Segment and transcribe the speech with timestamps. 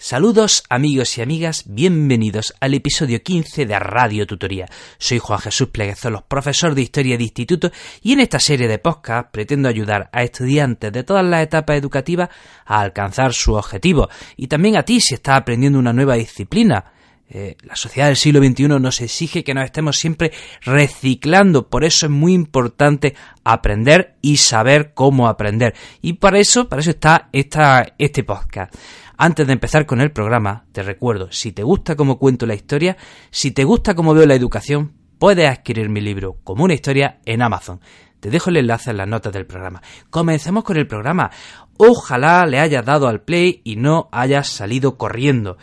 [0.00, 4.68] Saludos amigos y amigas, bienvenidos al episodio 15 de Radio Tutoría.
[4.96, 9.28] Soy Juan Jesús Pleguezolos, profesor de Historia de Instituto y en esta serie de podcast
[9.32, 12.28] pretendo ayudar a estudiantes de todas las etapas educativas
[12.64, 16.92] a alcanzar su objetivo y también a ti si estás aprendiendo una nueva disciplina.
[17.30, 20.32] Eh, la sociedad del siglo XXI nos exige que nos estemos siempre
[20.62, 23.14] reciclando, por eso es muy importante
[23.44, 25.74] aprender y saber cómo aprender.
[26.00, 28.74] Y para eso, para eso está esta, este podcast.
[29.18, 32.96] Antes de empezar con el programa, te recuerdo, si te gusta cómo cuento la historia,
[33.30, 37.42] si te gusta cómo veo la educación, puedes adquirir mi libro como una historia en
[37.42, 37.80] Amazon.
[38.20, 39.82] Te dejo el enlace en las notas del programa.
[40.10, 41.30] Comencemos con el programa.
[41.76, 45.58] Ojalá le hayas dado al play y no hayas salido corriendo.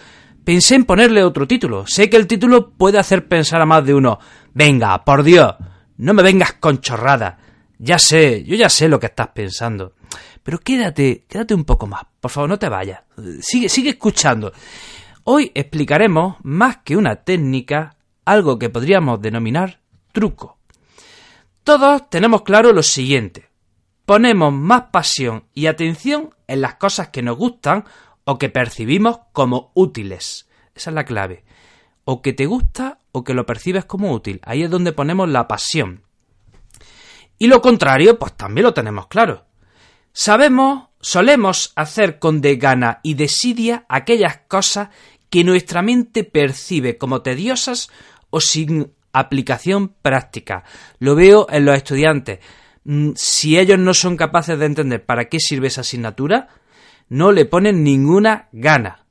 [0.46, 1.88] Pensé en ponerle otro título.
[1.88, 4.20] Sé que el título puede hacer pensar a más de uno.
[4.54, 5.56] Venga, por Dios,
[5.98, 7.40] no me vengas con chorrada.
[7.80, 9.94] Ya sé, yo ya sé lo que estás pensando.
[10.44, 12.04] Pero quédate, quédate un poco más.
[12.20, 13.02] Por favor, no te vayas.
[13.42, 14.54] Sigue, sigue escuchando.
[15.24, 19.80] Hoy explicaremos, más que una técnica, algo que podríamos denominar
[20.12, 20.60] truco.
[21.64, 23.50] Todos tenemos claro lo siguiente.
[24.06, 27.86] Ponemos más pasión y atención en las cosas que nos gustan
[28.26, 30.50] o que percibimos como útiles.
[30.76, 31.46] Esa es la clave.
[32.04, 34.42] O que te gusta o que lo percibes como útil.
[34.44, 36.04] Ahí es donde ponemos la pasión.
[37.38, 39.46] Y lo contrario, pues también lo tenemos claro.
[40.12, 44.90] Sabemos, solemos hacer con desgana y desidia aquellas cosas
[45.30, 47.90] que nuestra mente percibe como tediosas
[48.30, 50.64] o sin aplicación práctica.
[51.00, 52.40] Lo veo en los estudiantes.
[52.86, 56.50] Mm, si ellos no son capaces de entender para qué sirve esa asignatura,
[57.10, 59.06] no le ponen ninguna gana.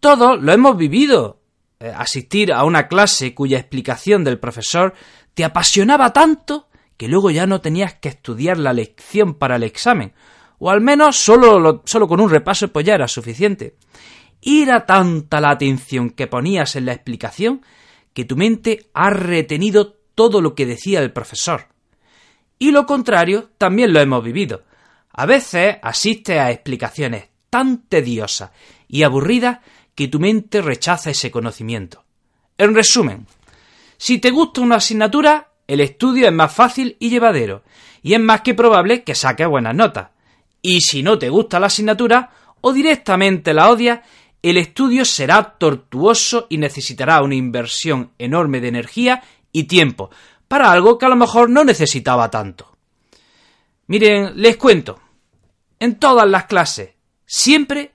[0.00, 1.40] Todos lo hemos vivido.
[1.80, 4.94] Eh, asistir a una clase cuya explicación del profesor
[5.34, 10.12] te apasionaba tanto que luego ya no tenías que estudiar la lección para el examen,
[10.58, 13.76] o al menos solo, solo con un repaso pues ya era suficiente.
[14.40, 17.62] Y era tanta la atención que ponías en la explicación
[18.12, 21.68] que tu mente ha retenido todo lo que decía el profesor.
[22.58, 24.64] Y lo contrario también lo hemos vivido.
[25.12, 28.50] A veces asistes a explicaciones tan tediosas
[28.86, 29.58] y aburridas
[29.94, 32.04] que tu mente rechaza ese conocimiento.
[32.56, 33.26] En resumen,
[33.96, 37.64] si te gusta una asignatura, el estudio es más fácil y llevadero,
[38.02, 40.10] y es más que probable que saques buenas notas.
[40.62, 42.30] Y si no te gusta la asignatura,
[42.60, 44.00] o directamente la odias,
[44.40, 50.10] el estudio será tortuoso y necesitará una inversión enorme de energía y tiempo,
[50.46, 52.77] para algo que a lo mejor no necesitaba tanto.
[53.88, 55.00] Miren, les cuento.
[55.80, 56.90] En todas las clases,
[57.24, 57.92] siempre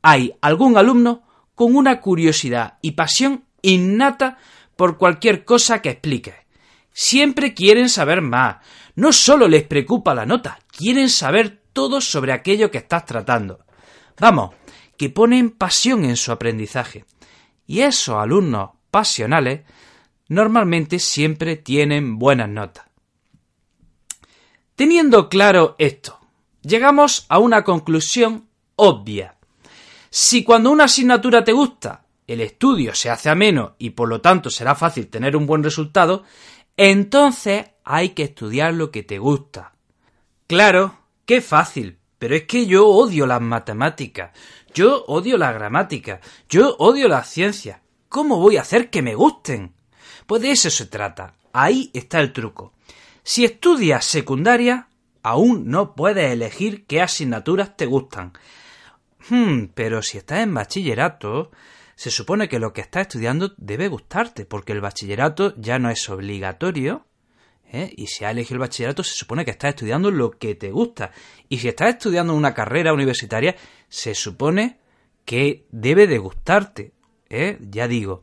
[0.00, 1.22] hay algún alumno
[1.54, 4.38] con una curiosidad y pasión innata
[4.76, 6.34] por cualquier cosa que explique.
[6.92, 8.56] Siempre quieren saber más.
[8.96, 13.66] No solo les preocupa la nota, quieren saber todo sobre aquello que estás tratando.
[14.18, 14.54] Vamos,
[14.96, 17.04] que ponen pasión en su aprendizaje.
[17.66, 19.60] Y esos alumnos pasionales
[20.28, 22.93] normalmente siempre tienen buenas notas.
[24.76, 26.18] Teniendo claro esto,
[26.62, 29.36] llegamos a una conclusión obvia.
[30.10, 34.50] Si cuando una asignatura te gusta, el estudio se hace ameno y por lo tanto
[34.50, 36.24] será fácil tener un buen resultado,
[36.76, 39.74] entonces hay que estudiar lo que te gusta.
[40.48, 44.32] Claro, qué fácil, pero es que yo odio las matemáticas,
[44.74, 47.80] yo odio la gramática, yo odio las ciencias.
[48.08, 49.72] ¿Cómo voy a hacer que me gusten?
[50.26, 51.34] Pues de eso se trata.
[51.52, 52.72] Ahí está el truco.
[53.26, 54.88] Si estudias secundaria,
[55.22, 58.34] aún no puedes elegir qué asignaturas te gustan.
[59.30, 61.50] Hmm, pero si estás en bachillerato,
[61.96, 66.06] se supone que lo que estás estudiando debe gustarte, porque el bachillerato ya no es
[66.10, 67.06] obligatorio,
[67.72, 67.90] ¿eh?
[67.96, 71.10] y si has elegido el bachillerato se supone que estás estudiando lo que te gusta.
[71.48, 73.56] Y si estás estudiando una carrera universitaria,
[73.88, 74.80] se supone
[75.24, 76.92] que debe de gustarte.
[77.30, 77.56] ¿eh?
[77.70, 78.20] Ya digo,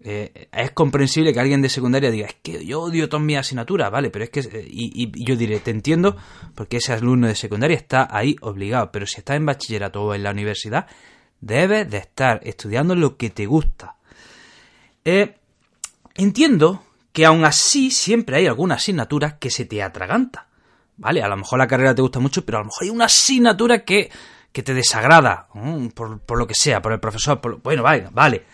[0.00, 3.90] eh, es comprensible que alguien de secundaria diga, es que yo odio todas mis asignaturas,
[3.90, 4.40] vale, pero es que,
[4.70, 6.16] y, yo diré, te entiendo,
[6.54, 10.22] porque ese alumno de secundaria está ahí obligado, pero si estás en bachillerato o en
[10.22, 10.86] la universidad,
[11.40, 13.96] Debes de estar estudiando lo que te gusta.
[15.04, 15.36] Eh,
[16.14, 20.46] entiendo que aún así siempre hay alguna asignatura que se te atraganta.
[20.96, 21.22] ¿Vale?
[21.22, 23.84] A lo mejor la carrera te gusta mucho, pero a lo mejor hay una asignatura
[23.84, 24.10] que,
[24.50, 28.44] que te desagrada, mm, por, lo que sea, por el profesor, bueno, vale, vale.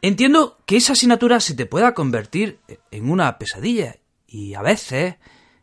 [0.00, 2.60] Entiendo que esa asignatura se te pueda convertir
[2.92, 3.96] en una pesadilla
[4.28, 5.16] y a veces,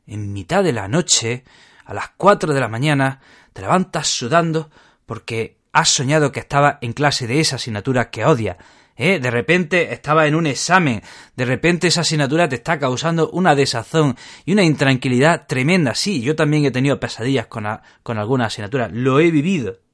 [0.07, 1.45] en mitad de la noche,
[1.85, 3.21] a las 4 de la mañana,
[3.53, 4.69] te levantas sudando
[5.05, 8.57] porque has soñado que estaba en clase de esa asignatura que odias.
[8.97, 9.19] ¿eh?
[9.19, 11.01] De repente estaba en un examen,
[11.38, 15.95] de repente esa asignatura te está causando una desazón y una intranquilidad tremenda.
[15.95, 17.65] Sí, yo también he tenido pesadillas con,
[18.03, 19.84] con alguna asignatura, lo he vivido.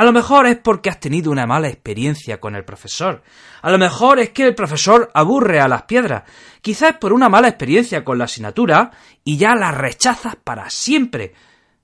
[0.00, 3.22] A lo mejor es porque has tenido una mala experiencia con el profesor.
[3.60, 6.22] A lo mejor es que el profesor aburre a las piedras.
[6.62, 8.92] Quizás por una mala experiencia con la asignatura
[9.24, 11.34] y ya la rechazas para siempre.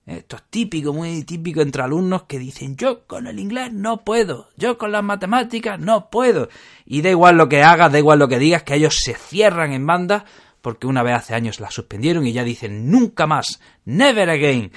[0.06, 4.48] Esto es típico, muy típico entre alumnos que dicen yo con el inglés no puedo,
[4.56, 6.48] yo con las matemáticas no puedo.
[6.86, 9.74] Y da igual lo que hagas, da igual lo que digas, que ellos se cierran
[9.74, 10.24] en banda
[10.62, 14.72] porque una vez hace años la suspendieron y ya dicen nunca más, never again.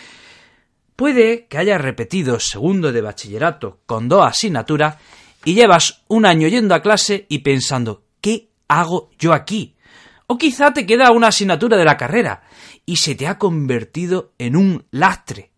[0.99, 4.97] Puede que hayas repetido segundo de bachillerato con dos asignaturas
[5.45, 9.77] y llevas un año yendo a clase y pensando, ¿qué hago yo aquí?
[10.27, 12.41] O quizá te queda una asignatura de la carrera
[12.85, 15.51] y se te ha convertido en un lastre.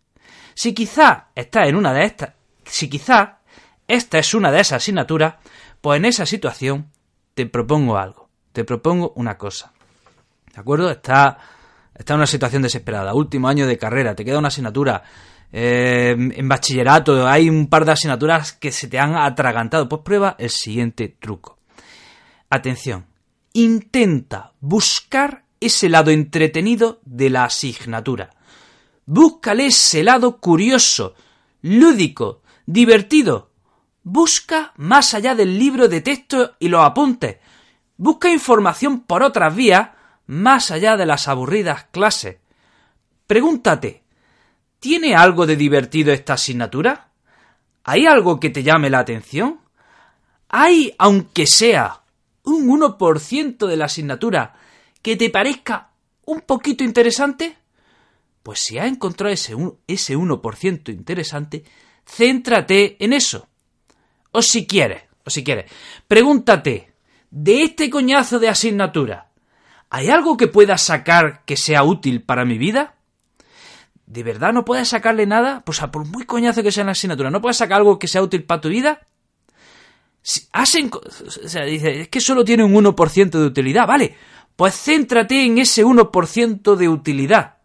[0.53, 2.33] Si quizá estás en una de estas,
[2.63, 3.39] si quizá
[3.87, 5.37] esta es una de esas asignaturas,
[5.81, 6.91] pues en esa situación
[7.33, 9.73] te propongo algo, te propongo una cosa.
[10.53, 10.91] ¿De acuerdo?
[10.91, 11.39] Está,
[11.95, 15.01] está en una situación desesperada, último año de carrera, te queda una asignatura
[15.51, 19.89] eh, en bachillerato hay un par de asignaturas que se te han atragantado.
[19.89, 21.59] Pues prueba el siguiente truco.
[22.49, 23.05] Atención,
[23.53, 28.31] intenta buscar ese lado entretenido de la asignatura.
[29.05, 31.15] Búscale ese lado curioso,
[31.61, 33.51] lúdico, divertido.
[34.03, 37.37] Busca más allá del libro de texto y los apuntes.
[37.97, 39.89] Busca información por otras vías
[40.25, 42.37] más allá de las aburridas clases.
[43.27, 44.00] Pregúntate,
[44.81, 47.11] ¿Tiene algo de divertido esta asignatura?
[47.83, 49.59] ¿Hay algo que te llame la atención?
[50.49, 52.01] ¿Hay, aunque sea,
[52.45, 54.55] un 1% de la asignatura
[55.03, 55.91] que te parezca
[56.25, 57.57] un poquito interesante?
[58.41, 59.55] Pues si has encontrado ese,
[59.85, 61.63] ese 1% interesante,
[62.03, 63.47] céntrate en eso.
[64.31, 65.71] O si quieres, o si quieres,
[66.07, 66.91] pregúntate,
[67.29, 69.29] de este coñazo de asignatura,
[69.91, 72.95] ¿hay algo que pueda sacar que sea útil para mi vida?
[74.11, 75.63] ¿De verdad no puedes sacarle nada?
[75.65, 78.21] Pues a por muy coñazo que sea la asignatura, ¿no puedes sacar algo que sea
[78.21, 79.07] útil para tu vida?
[80.21, 84.17] Si o sea, dice, es que solo tiene un 1% de utilidad, vale.
[84.57, 87.55] Pues céntrate en ese 1% de utilidad.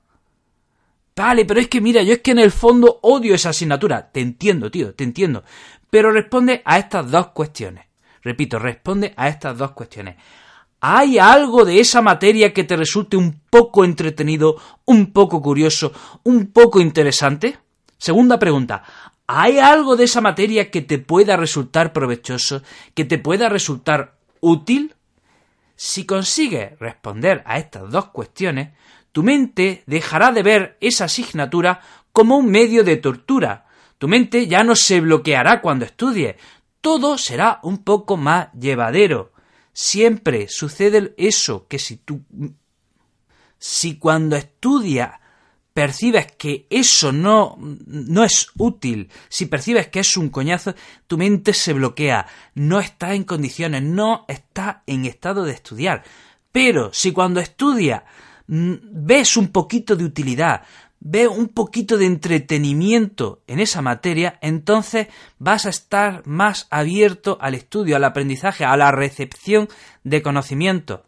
[1.17, 4.13] Vale, pero es que mira, yo es que en el fondo odio esa asignatura.
[4.13, 5.43] Te entiendo, tío, te entiendo.
[5.91, 7.87] Pero responde a estas dos cuestiones.
[8.23, 10.15] Repito, responde a estas dos cuestiones.
[10.81, 15.93] ¿Hay algo de esa materia que te resulte un poco entretenido, un poco curioso,
[16.23, 17.59] un poco interesante?
[17.99, 18.83] Segunda pregunta.
[19.27, 22.63] ¿Hay algo de esa materia que te pueda resultar provechoso,
[22.95, 24.95] que te pueda resultar útil?
[25.75, 28.71] Si consigues responder a estas dos cuestiones,
[29.13, 31.81] tu mente dejará de ver esa asignatura
[32.13, 33.67] como un medio de tortura.
[33.99, 36.37] Tu mente ya no se bloqueará cuando estudies.
[36.81, 39.33] Todo será un poco más llevadero.
[39.79, 42.23] Siempre sucede eso, que si tú,
[43.59, 45.21] si cuando estudias
[45.75, 50.75] percibes que eso no, no es útil, si percibes que es un coñazo,
[51.07, 56.05] tu mente se bloquea, no está en condiciones, no está en estado de estudiar.
[56.51, 58.03] Pero si cuando estudias
[58.47, 60.63] mm, ves un poquito de utilidad,
[61.01, 67.55] ve un poquito de entretenimiento en esa materia, entonces vas a estar más abierto al
[67.55, 69.69] estudio, al aprendizaje, a la recepción
[70.05, 71.05] de conocimiento.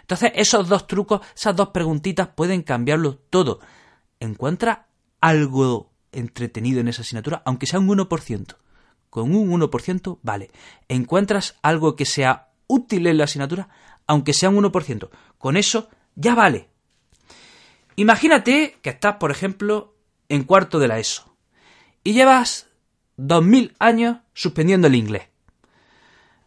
[0.00, 3.60] Entonces, esos dos trucos, esas dos preguntitas pueden cambiarlo todo.
[4.20, 4.88] Encuentra
[5.20, 8.56] algo entretenido en esa asignatura, aunque sea un 1%.
[9.10, 10.50] Con un 1% vale.
[10.88, 13.68] Encuentras algo que sea útil en la asignatura,
[14.06, 15.10] aunque sea un 1%.
[15.38, 16.71] Con eso ya vale.
[17.96, 19.94] Imagínate que estás, por ejemplo,
[20.28, 21.36] en cuarto de la ESO
[22.04, 22.68] y llevas
[23.16, 25.28] dos mil años suspendiendo el inglés.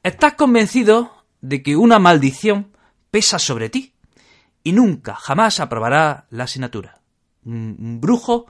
[0.03, 2.75] Estás convencido de que una maldición
[3.11, 3.93] pesa sobre ti
[4.63, 7.01] y nunca, jamás aprobará la asignatura.
[7.45, 8.47] Un brujo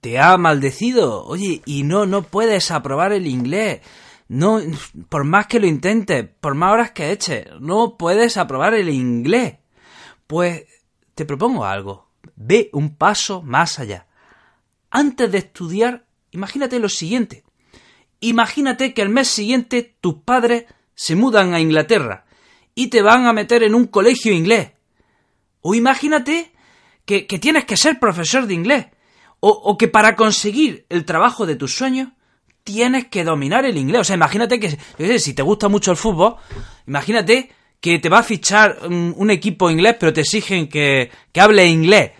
[0.00, 3.82] te ha maldecido, oye, y no, no puedes aprobar el inglés.
[4.28, 4.60] No,
[5.08, 9.58] por más que lo intentes, por más horas que eches, no puedes aprobar el inglés.
[10.26, 10.64] Pues
[11.14, 12.11] te propongo algo.
[12.36, 14.06] Ve un paso más allá.
[14.90, 17.44] Antes de estudiar, imagínate lo siguiente.
[18.20, 22.24] Imagínate que el mes siguiente tus padres se mudan a Inglaterra
[22.74, 24.72] y te van a meter en un colegio inglés.
[25.60, 26.52] O imagínate
[27.04, 28.86] que, que tienes que ser profesor de inglés.
[29.40, 32.10] o, que para conseguir el trabajo de tus sueños
[32.64, 34.02] tienes que dominar el inglés.
[34.02, 36.36] O sea, imagínate que, si te gusta mucho el fútbol,
[36.86, 41.66] imagínate que te va a fichar un, equipo inglés, pero te exigen que, que hable
[41.66, 42.12] inglés.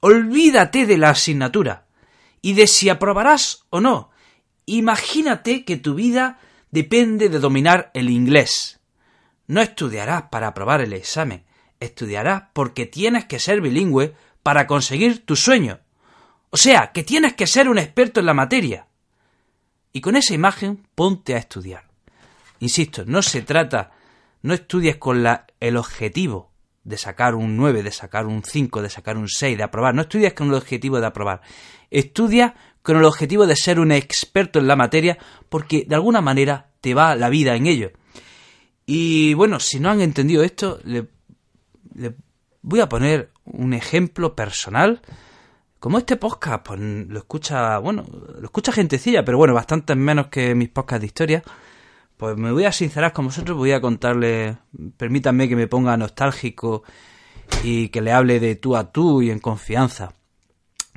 [0.00, 1.86] Olvídate de la asignatura
[2.40, 4.10] y de si aprobarás o no.
[4.64, 6.38] Imagínate que tu vida
[6.70, 8.80] depende de dominar el inglés.
[9.46, 11.44] No estudiarás para aprobar el examen,
[11.80, 15.80] estudiarás porque tienes que ser bilingüe para conseguir tu sueño.
[16.48, 18.86] O sea, que tienes que ser un experto en la materia.
[19.92, 21.88] Y con esa imagen ponte a estudiar.
[22.60, 23.92] Insisto, no se trata,
[24.42, 26.49] no estudies con la, el objetivo
[26.84, 29.94] de sacar un 9, de sacar un 5, de sacar un 6, de aprobar.
[29.94, 31.40] No estudias con el objetivo de aprobar.
[31.90, 35.18] Estudia con el objetivo de ser un experto en la materia
[35.48, 37.92] porque de alguna manera te va la vida en ello.
[38.86, 41.06] Y bueno, si no han entendido esto, le
[42.62, 45.00] voy a poner un ejemplo personal.
[45.78, 48.04] Como este podcast, pues lo escucha, bueno,
[48.38, 51.42] lo escucha gentecilla, pero bueno, bastante menos que mis podcasts de historia.
[52.20, 54.58] Pues me voy a sincerar con vosotros, voy a contarle,
[54.98, 56.82] permítanme que me ponga nostálgico
[57.64, 60.12] y que le hable de tú a tú y en confianza.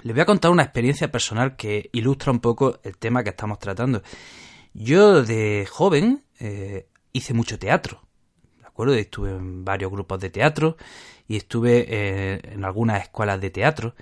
[0.02, 3.58] Les voy a contar una experiencia personal que ilustra un poco el tema que estamos
[3.58, 4.04] tratando.
[4.74, 8.02] Yo de joven eh, hice mucho teatro,
[8.60, 8.94] ¿de acuerdo?
[8.94, 10.76] Estuve en varios grupos de teatro
[11.26, 13.96] y estuve eh, en algunas escuelas de teatro.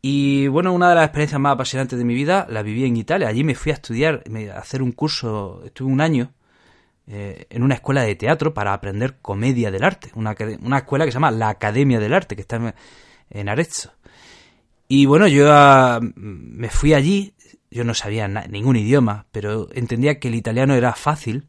[0.00, 3.26] Y bueno, una de las experiencias más apasionantes de mi vida la viví en Italia.
[3.26, 4.22] Allí me fui a estudiar,
[4.54, 6.32] a hacer un curso, estuve un año
[7.08, 10.10] eh, en una escuela de teatro para aprender comedia del arte.
[10.14, 12.74] Una, una, escuela que se llama la Academia del Arte, que está
[13.30, 13.92] en, Arezzo.
[14.86, 17.34] Y bueno, yo ah, me fui allí,
[17.70, 21.48] yo no sabía ningún idioma, pero entendía que el italiano era fácil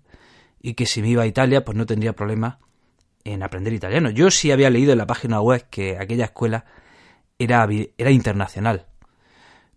[0.62, 2.60] y que si me iba a Italia, pues no tendría problema
[3.24, 4.10] en aprender italiano.
[4.10, 6.66] Yo sí había leído en la página web que aquella escuela
[7.38, 7.68] era,
[7.98, 8.88] era internacional.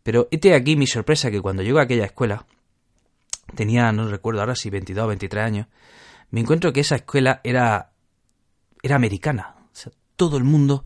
[0.02, 2.46] Pero este aquí mi sorpresa que cuando llego a aquella escuela,
[3.54, 5.66] tenía, no recuerdo ahora si 22 o 23 años,
[6.30, 7.92] me encuentro que esa escuela era,
[8.82, 9.56] era americana.
[9.66, 10.84] O sea, todo el mundo,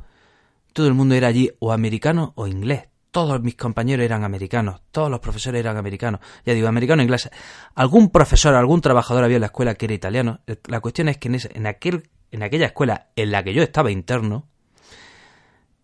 [0.73, 2.89] todo el mundo era allí o americano o inglés.
[3.11, 6.21] Todos mis compañeros eran americanos, todos los profesores eran americanos.
[6.47, 7.29] Ya digo, americano, inglés.
[7.75, 10.41] Algún profesor, algún trabajador había en la escuela que era italiano.
[10.69, 13.91] La cuestión es que en, en aquel en aquella escuela en la que yo estaba
[13.91, 14.47] interno,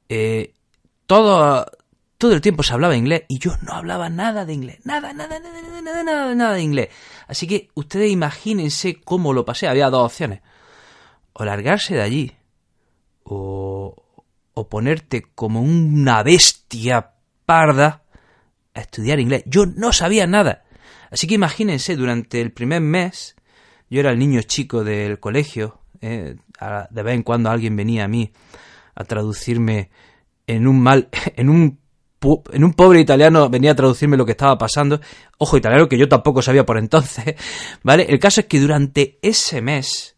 [0.08, 0.54] eh,
[1.06, 1.66] todo,
[2.18, 4.80] todo el tiempo se hablaba inglés y yo no hablaba nada de inglés.
[4.84, 6.88] Nada, nada, nada, nada, nada, nada, nada de inglés.
[7.28, 9.68] Así que ustedes imagínense cómo lo pasé.
[9.68, 10.40] Había dos opciones.
[11.32, 12.32] O largarse de allí.
[13.24, 13.94] O,
[14.54, 17.12] o ponerte como una bestia
[17.44, 18.02] parda
[18.74, 19.42] a estudiar inglés.
[19.46, 20.64] Yo no sabía nada.
[21.10, 23.36] Así que imagínense, durante el primer mes,
[23.88, 26.36] yo era el niño chico del colegio, eh,
[26.90, 28.32] de vez en cuando alguien venía a mí
[28.94, 29.90] a traducirme
[30.46, 31.78] en un mal, en un,
[32.52, 35.00] en un pobre italiano venía a traducirme lo que estaba pasando.
[35.38, 37.34] Ojo, italiano que yo tampoco sabía por entonces,
[37.82, 38.06] ¿vale?
[38.08, 40.16] El caso es que durante ese mes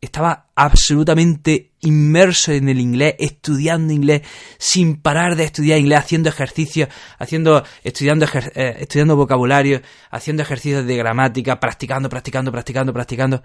[0.00, 4.22] estaba absolutamente inmerso en el inglés, estudiando inglés,
[4.58, 6.88] sin parar de estudiar inglés, haciendo ejercicios,
[7.18, 13.42] haciendo, estudiando, eh, estudiando vocabulario, haciendo ejercicios de gramática, practicando, practicando, practicando, practicando,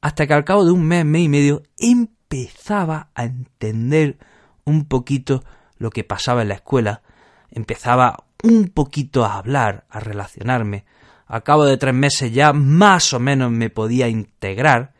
[0.00, 4.18] hasta que al cabo de un mes, mes y medio, empezaba a entender
[4.64, 5.42] un poquito
[5.78, 7.02] lo que pasaba en la escuela,
[7.50, 10.84] empezaba un poquito a hablar, a relacionarme.
[11.26, 14.92] Al cabo de tres meses ya más o menos me podía integrar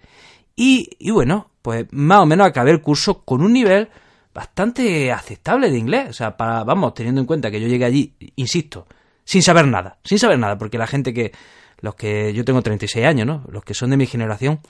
[0.57, 3.89] y, y bueno, pues más o menos acabé el curso con un nivel
[4.37, 6.11] bastante aceptable de inglés.
[6.11, 8.87] O sea, para, vamos, teniendo en cuenta que yo llegué allí, insisto,
[9.25, 11.33] sin saber nada, sin saber nada, porque la gente que,
[11.81, 13.45] los que, yo tengo 36 años, ¿no?
[13.51, 14.61] Los que son de mi generación,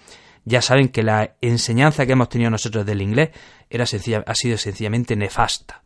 [0.44, 3.30] ya saben que la enseñanza que hemos tenido nosotros del inglés
[3.68, 5.82] era sencilla, ha sido sencillamente nefasta.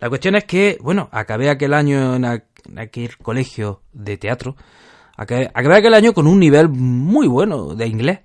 [0.00, 4.56] La cuestión es que, bueno, acabé aquel año en, aquel colegio de teatro,
[5.16, 8.20] acabé aquel año con un nivel muy bueno de inglés.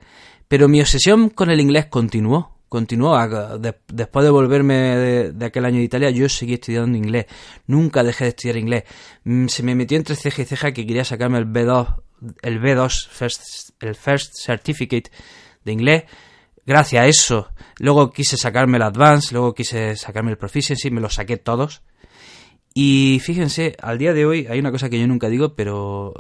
[0.48, 3.18] Pero mi obsesión con el inglés continuó, continuó.
[3.90, 7.26] después de volverme de, aquel año de Italia, yo seguí estudiando inglés.
[7.68, 8.84] Nunca dejé de estudiar inglés.
[9.24, 12.04] Mm, se me metió entre ceja y ceja que quería sacarme el B2,
[12.42, 13.42] el B2, first,
[13.82, 15.12] el First Certificate
[15.66, 16.04] de inglés.
[16.66, 21.10] Gracias a eso, luego quise sacarme el Advance, luego quise sacarme el Proficiency, me lo
[21.10, 21.84] saqué todos.
[22.74, 26.14] Y fíjense, al día de hoy hay una cosa que yo nunca digo, pero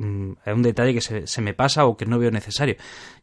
[0.00, 2.76] Mm, es un detalle que se, me pasa o que no veo necesario.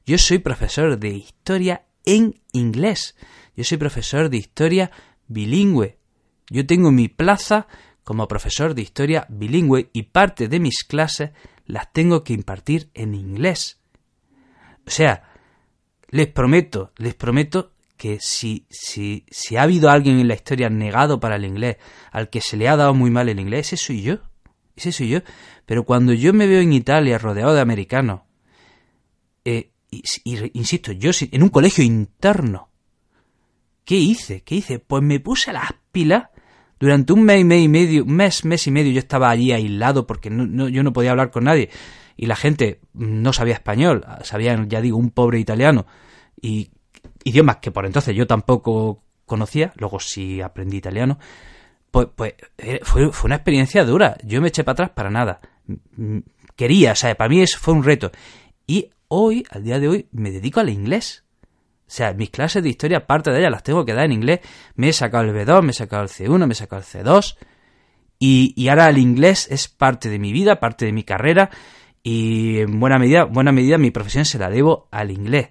[0.06, 3.16] Yo soy profesor de historia en inglés.
[3.56, 4.92] Yo soy profesor de historia
[5.28, 5.98] bilingüe.
[6.52, 7.68] Yo tengo mi plaza
[8.04, 11.32] como profesor de historia bilingüe y parte de mis clases
[11.66, 13.80] las tengo que impartir en inglés.
[14.86, 15.24] O sea,
[16.10, 21.20] les prometo, les prometo que si, si, si ha habido alguien en la historia negado
[21.20, 21.78] para el inglés,
[22.12, 24.18] al que se le ha dado muy mal el inglés, ese soy yo.
[24.76, 25.20] Ese soy yo.
[25.66, 28.22] Pero cuando yo me veo en Italia rodeado de americanos,
[29.44, 30.04] eh, y,
[30.54, 32.70] insisto, yo en un colegio interno,
[33.84, 34.44] ¿qué hice?
[34.44, 34.80] ¿Qué hice?
[34.80, 36.30] Pues me puse las pilas
[36.80, 40.70] durante un mes, y medio, mes, mes y medio yo estaba allí aislado porque no,
[40.70, 41.70] yo no podía hablar con nadie
[42.18, 45.86] y la gente no sabía español, sabía, ya digo, un pobre italiano
[46.42, 46.72] y
[47.24, 51.20] idiomas que por entonces yo tampoco conocía, luego sí aprendí italiano,
[51.92, 54.18] pues, pues eh, fue, fue, una experiencia dura.
[54.24, 55.40] Yo me eché para atrás para nada.
[56.56, 58.12] Quería, o sea, para mí eso fue un reto.
[58.66, 61.24] Y hoy, al día de hoy, me dedico al inglés.
[61.88, 64.42] O sea, mis clases de historia, parte de ellas las tengo que dar en inglés.
[64.76, 67.38] Me he sacado el B2, me he sacado el C1, me he sacado el C2.
[68.20, 71.50] Y, y ahora el inglés es parte de mi vida, parte de mi carrera.
[72.10, 75.50] Y en buena medida, buena medida mi profesión se la debo al inglés.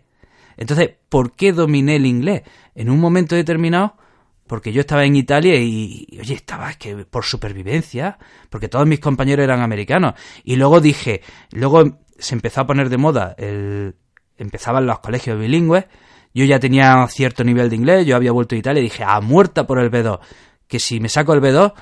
[0.57, 2.45] Entonces, ¿por qué dominé el inglés?
[2.75, 3.99] En un momento determinado,
[4.47, 8.17] porque yo estaba en Italia y, oye, estaba es que por supervivencia,
[8.49, 10.15] porque todos mis compañeros eran americanos.
[10.45, 11.21] Y luego dije,
[11.51, 13.95] luego se empezó a poner de moda, el,
[14.39, 15.85] empezaban los colegios bilingües,
[16.33, 19.21] yo ya tenía cierto nivel de inglés, yo había vuelto a Italia y dije, a
[19.21, 20.21] muerta por el B2,
[20.67, 21.75] que si me saco el B2,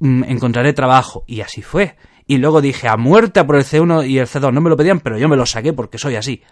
[0.00, 1.22] mm, encontraré trabajo.
[1.28, 1.94] Y así fue.
[2.30, 5.00] Y luego dije, a muerta por el C1 y el C2, no me lo pedían,
[5.00, 6.42] pero yo me lo saqué porque soy así.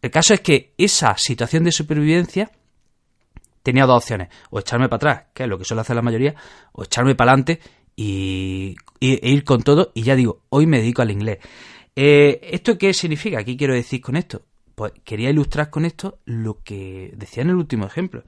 [0.00, 2.52] El caso es que esa situación de supervivencia
[3.64, 6.36] tenía dos opciones, o echarme para atrás, que es lo que suele hacer la mayoría,
[6.72, 7.60] o echarme para adelante
[7.96, 11.38] y, e ir con todo, y ya digo, hoy me dedico al inglés.
[11.96, 13.42] Eh, ¿Esto qué significa?
[13.42, 14.42] ¿Qué quiero decir con esto?
[14.76, 18.22] Pues quería ilustrar con esto lo que decía en el último ejemplo.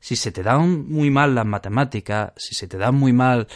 [0.00, 3.48] Si se te dan muy mal las matemáticas, si se te dan muy mal,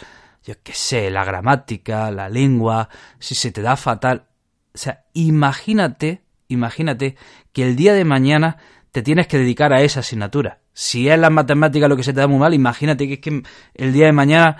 [0.45, 4.27] yo qué sé, la gramática, la lengua, si se te da fatal,
[4.73, 7.15] o sea, imagínate imagínate
[7.53, 8.57] que el día de mañana
[8.91, 10.59] te tienes que dedicar a esa asignatura.
[10.73, 13.43] Si es la matemática lo que se te da muy mal, imagínate que es que
[13.73, 14.57] el día de mañana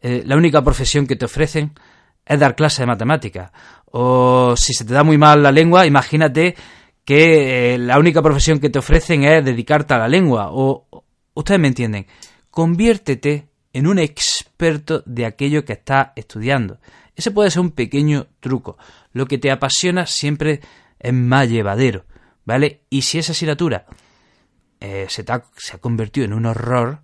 [0.00, 1.72] eh, la única profesión que te ofrecen
[2.24, 3.52] es dar clases de matemáticas.
[3.86, 6.56] O si se te da muy mal la lengua, imagínate
[7.04, 10.48] que eh, la única profesión que te ofrecen es dedicarte a la lengua.
[10.50, 10.86] O
[11.34, 12.06] ustedes me entienden.
[12.50, 16.78] Conviértete en un experto de aquello que estás estudiando.
[17.14, 18.78] Ese puede ser un pequeño truco.
[19.12, 20.62] Lo que te apasiona siempre
[20.98, 22.06] es más llevadero,
[22.46, 22.80] ¿vale?
[22.88, 23.84] Y si esa asignatura
[24.80, 25.26] eh, se,
[25.58, 27.02] se ha convertido en un horror,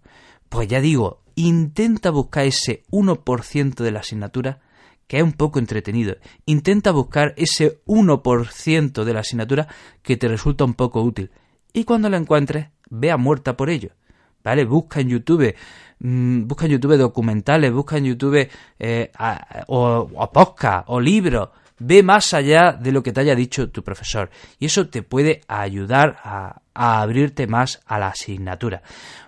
[0.48, 4.60] pues ya digo, intenta buscar ese 1% de la asignatura
[5.06, 6.16] que es un poco entretenido.
[6.46, 9.68] Intenta buscar ese 1% de la asignatura
[10.02, 11.32] que te resulta un poco útil.
[11.74, 13.90] Y cuando la encuentres, vea muerta por ello.
[14.42, 14.64] ¿Vale?
[14.64, 15.54] Busca en YouTube,
[16.02, 19.12] mm, busca en YouTube documentales, busca en YouTube eh,
[19.66, 21.48] o, o podcast o libros
[21.84, 25.40] Ve más allá de lo que te haya dicho tu profesor y eso te puede
[25.48, 28.82] ayudar a, abrirte más a la asignatura.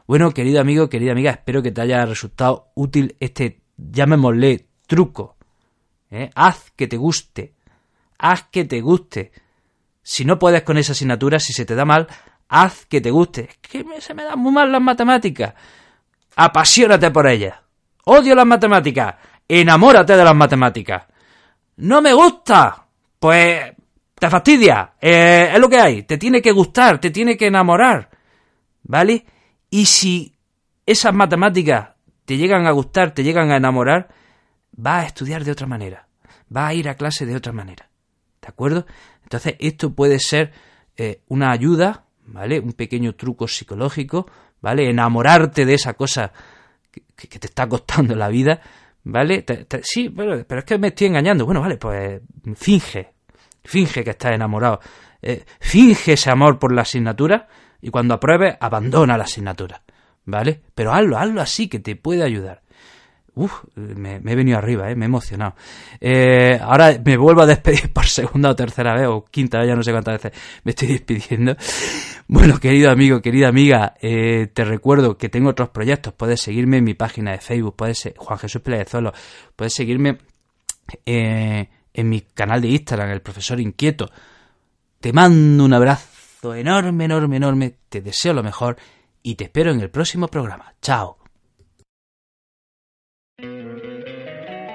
[0.06, 5.36] Bueno, querido amigo, querida amiga, espero que te haya resultado útil este, llamémosle, truco.
[6.12, 6.30] ¿eh?
[6.36, 7.54] Haz que te guste.
[8.18, 9.32] Haz que te guste.
[10.04, 12.06] Si no puedes con esa asignatura, si se te da mal,
[12.48, 13.48] haz que te guste.
[13.50, 15.54] Es que se me dan muy mal las matemáticas.
[16.36, 17.54] Apasionate por ellas.
[18.04, 19.14] Odio las matemáticas.
[19.48, 21.04] Enamórate de las matemáticas.
[21.76, 22.86] No me gusta.
[23.18, 23.72] Pues
[24.14, 24.94] te fastidia.
[25.00, 26.02] Eh, es lo que hay.
[26.02, 28.10] Te tiene que gustar, te tiene que enamorar.
[28.82, 29.24] ¿Vale?
[29.70, 30.34] Y si
[30.86, 31.90] esas matemáticas
[32.24, 34.08] te llegan a gustar, te llegan a enamorar,
[34.72, 36.08] vas a estudiar de otra manera.
[36.48, 37.88] Vas a ir a clase de otra manera.
[38.40, 38.86] ¿De acuerdo?
[39.22, 40.52] Entonces, esto puede ser
[40.96, 42.60] eh, una ayuda, ¿vale?
[42.60, 44.26] Un pequeño truco psicológico,
[44.64, 44.88] ¿vale?
[44.88, 46.32] Enamorarte de esa cosa
[47.14, 48.62] que, te está costando la vida
[49.06, 49.44] ¿Vale?
[49.82, 51.44] sí, pero, pero, es que me estoy engañando.
[51.44, 52.22] Bueno, vale, pues
[52.56, 53.12] finge.
[53.62, 54.80] Finge que estás enamorado.
[55.20, 57.46] Eh, finge ese amor por la asignatura
[57.82, 59.82] y cuando apruebes, abandona la asignatura.
[60.24, 60.62] ¿Vale?
[60.74, 62.62] Pero hazlo, hazlo así que te puede ayudar.
[63.36, 64.94] Uf, me, he venido arriba, ¿eh?
[64.94, 65.56] me he emocionado.
[66.00, 69.74] Eh, ahora me vuelvo a despedir por segunda o tercera vez, o quinta vez, ya
[69.74, 71.56] no sé cuántas veces me estoy despidiendo.
[72.28, 76.12] Bueno, querido amigo, querida amiga, eh, te recuerdo que tengo otros proyectos.
[76.14, 79.12] Puedes seguirme en mi página de Facebook, puedes ser Juan Jesús Zolo,
[79.56, 80.18] puedes seguirme
[81.04, 84.10] eh, en mi canal de Instagram, El Profesor Inquieto.
[85.00, 87.74] Te mando un abrazo enorme, enorme, enorme.
[87.88, 88.76] Te deseo lo mejor
[89.22, 90.74] y te espero en el próximo programa.
[90.80, 91.23] Chao.